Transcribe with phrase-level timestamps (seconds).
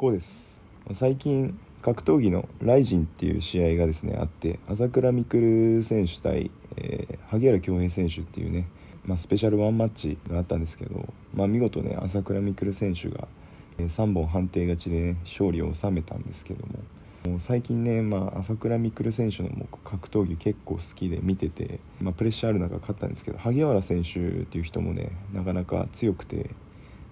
[0.00, 0.56] こうです。
[0.94, 8.66] 最近格闘技のライジンっていう試合がですねあって朝倉未来選手対、えー、萩原恭平選手っていうね、
[9.04, 13.28] まあ、スペシャルワンマッチがあったんですけど、まあ、見事ね朝倉未来選手が、
[13.76, 26.48] えー、3本判定勝ちで、ね、勝利を収めたんですけどももう最近ね、まあ、朝倉未来選手のも格闘技結構好きで見てて、まあ、プレッシャーある中勝ったんですけど萩原選手っていう人もねなかなか強くて、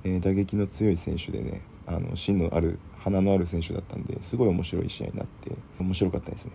[0.05, 6.53] えー、打撃の強い選手でねあの芯のある花のある選手だったんですごい面白い試合になって面白かったですね。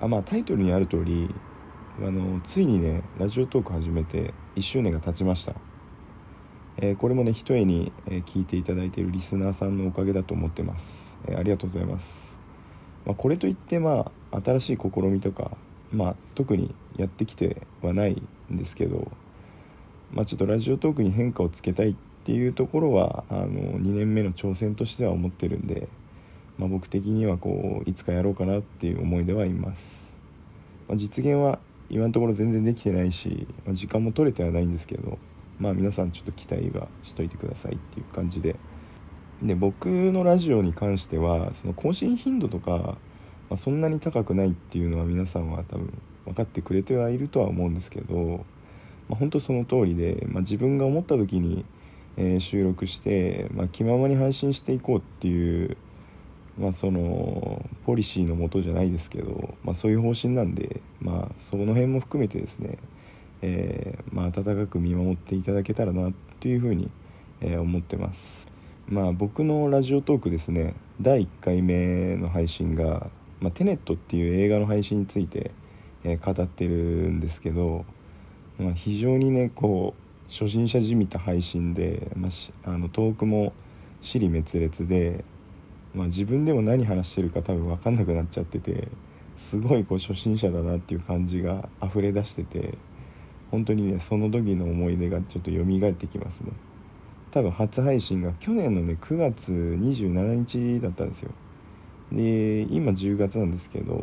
[0.00, 1.34] あまあタイトルにある通り
[2.00, 5.54] あのついにねラジオトーク始めて1周年が経ちました、
[6.76, 10.86] えー、これもねひとえに、え、聞いていただいているリスナーさんのおかげだと思ってます、
[11.26, 12.38] えー、ありがとうございます、
[13.04, 15.50] まあ、これといってまあ新しい試みとか
[15.90, 18.22] まあ特にやってきてはない
[18.52, 19.10] んですけど
[20.12, 21.94] まあちょっとラジオトークに変化をつけたいっ
[22.28, 25.88] っていうところはあの2年目の挑戦としては思ってるんで、
[26.58, 29.82] まあ、僕的にはこういつかやろうかなっていう思いではいます、
[30.88, 35.16] まあ、実現は今のところ全然できてないし、まあ、時間も取れてはないんですけど
[35.58, 38.56] まあ皆さんちょっと期待はしといてくださいっていう感じで。
[39.42, 42.96] で僕のラジオに関してはその更新頻度とか、ま
[43.52, 48.44] あ、そんなに高くないっていうのは皆さんは多分分かってくれてはいるとは思うんですけど、
[49.08, 51.64] まあ、本当その通りで、まあ、自分が思った時に
[52.18, 55.76] え、収録して、まあ、気ままに配信していこうっていう、
[56.58, 62.78] まあ、そのポリシーのもとじゃないですけど、まあ、そういう方針なんで、まあ、その辺も含めてですね、
[63.40, 66.90] えー、まあ、温かく見守っていただけたらなっていうふうに、
[67.40, 68.48] えー、思ってます。
[68.88, 75.50] まあ、僕のラジオトークですね第1回目の配信が「まあ、テネット」っていう映画の配信について、
[76.04, 77.84] えー、語ってるんですけど、
[78.58, 83.52] まあ、非常にねこう初心者じみた配信で、まあ、あのトークも
[84.02, 85.24] 尻滅裂で、
[85.94, 88.88] まあ、自分でも何話してるか多分分かんなくなっちゃってて
[89.38, 92.76] すごいこう初心者だなっていう感じが溢れ出してて
[93.50, 96.52] 本当にねその時の思い出がちょっと蘇ってきますね。
[97.30, 101.30] 多分初配信が去年のね9月27日だったんですよ。
[102.12, 103.94] で今10月なんですけど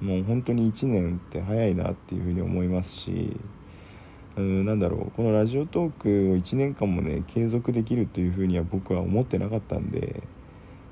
[0.00, 3.36] もう本当に1年って早いなっていうふうに思いますし
[4.36, 5.10] うんなんだろう。
[5.16, 10.22] このラジオトークを1年間もね継続できるというふうには僕は思ってなかったんで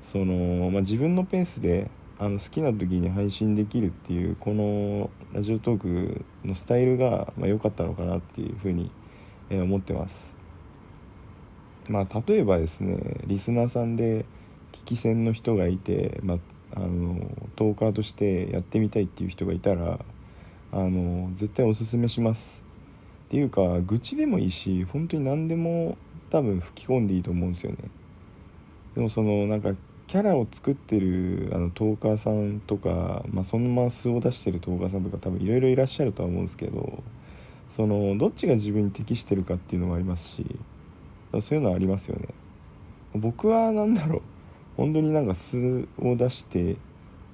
[0.03, 8.89] その、まあ、自分のペースであの好きな時に配信できるっていうこのラジオトークのスタイルが良、まあ、かったのかなっていうふうに、
[9.49, 10.33] えー、思ってます。
[11.87, 14.25] まあ例えばですねリスナーさんで
[14.71, 16.37] 聞き戦の人がいて、まあ、
[16.77, 19.99] あのトーカーとしてやってみたいっていう人がいたら
[20.71, 22.64] あの絶対おすすめします。
[23.25, 25.97] っていうか愚痴でもいいし本当に何でも
[26.29, 27.77] 多分吹き込んでいいと思うんですよね。
[28.95, 29.73] でもそのなんか
[30.07, 37.01] キャラを作ってるあのトーカーさんとか、まあ、そのまま素を出してるトーカーさんとか多分いろいろいらっしゃるとは思うんですけど
[37.71, 40.45] そのどっちが自分に適してるかっていうのもありますし
[41.41, 42.27] そういうのはありますよね。
[43.15, 44.21] 僕は何だろう。
[44.77, 46.77] 本当になんか素を出して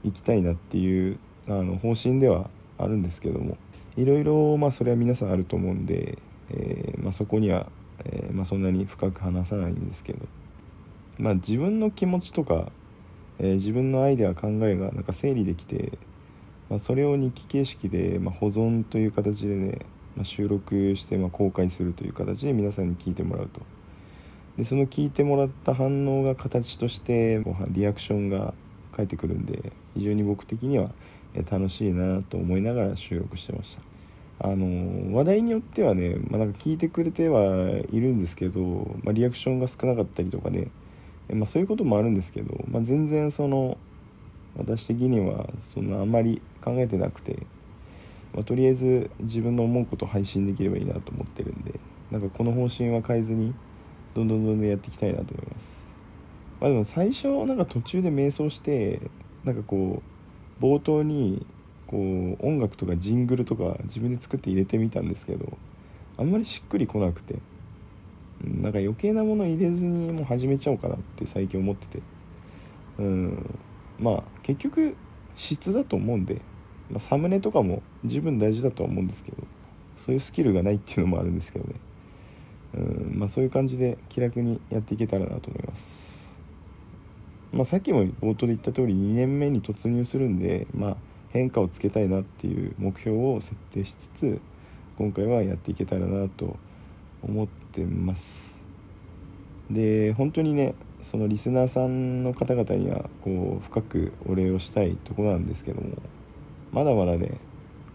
[0.03, 3.57] いきたいなっていうあの方針ではあるんですけども。
[3.97, 6.17] いろいろまあそれは皆さんあると思うんで、
[6.49, 7.67] えー、まあ、そこには、
[8.05, 10.25] えー、まあ、そんなに深く話さないんですけど、
[11.19, 12.71] まあ、自分の気持ちとか、
[13.39, 15.97] えー、自分のアイデア考えがなんか整理できて、
[16.69, 19.79] まそれを日記形式で、ま保存という形でね、
[20.15, 23.61] ま収録してま公開するという形で皆さんに聞いてもらうと。
[24.57, 28.53] でその聞いてもらった反応が形としてリアクションが
[28.95, 30.91] 返ってくるんで非常に僕的には
[31.49, 33.91] 楽しいなと思いながら収録してました。
[34.43, 38.59] あの話題によってはね、まあ、なんか聞いてくれてはいるんですけど、
[39.03, 40.67] まあ、リアクションが少なかったりとかね、
[41.31, 43.77] まあ、そういうこともあるんですけど、まあ、全然その
[44.57, 47.37] 私的にはそんなあんまり考えてなくて、
[48.33, 53.53] ま、とりあえず自分の思うことを配信できればいいなと思ってるんでなんかこの方針は変えずに
[54.15, 55.80] どんどんどんどんやっていきたいなと思います、
[56.61, 59.01] まあ、でも最初なんか途中で瞑想して
[59.43, 60.01] なんかこ
[60.61, 61.45] う冒頭に
[61.87, 65.57] こう音楽とかジングルとか自分で作って入れてみたんですけど
[66.17, 67.39] あんまりしっくりこなくて
[68.43, 72.01] なんか余計なもの入れずにもう始めちゃおうかなって最近思ってて。
[72.99, 73.59] うん
[73.99, 74.95] まあ結局
[75.35, 76.41] 質だと思うんで、
[76.89, 79.37] まあ、サムネとかも十分大事だとは思うんですけど
[79.95, 81.75] そういうスキルがないっていうのもあるんですけどね。
[82.73, 86.10] うんまあそういう感じで気楽にやっていけたらなと思います。
[87.53, 90.97] まあ、さっきも冒頭で言った通り2年目に突入するんで、まあ、
[91.29, 94.41] 変化をつけたいなっていう目標を設定しつつ
[94.97, 96.57] 今回はやっていけたらなと
[97.23, 98.51] 思ってます。
[99.69, 105.97] で本当にねそのリスナーさんの方々にはこう深くお礼をしたいとこなんですけども
[106.71, 107.37] まだまだね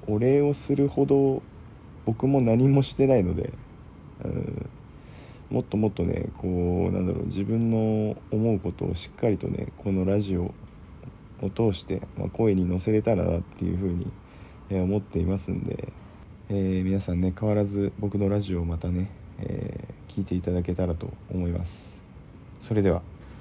[0.07, 1.43] お礼をするほど
[2.07, 3.53] 僕も何もしてないので、
[4.25, 4.56] うん、
[5.51, 10.55] もっともっとねこうなんだろう自分の思うことをしっかりとねこのラジオ
[11.43, 14.11] を通して、まあ、声に乗せれたらなっていうふうに、
[14.71, 15.93] え思っていますんで、
[16.49, 21.91] えー、皆さんね変わらず僕のラジオをまたね、えー、聞いていただけたらと思います。
[22.61, 23.16] それでは。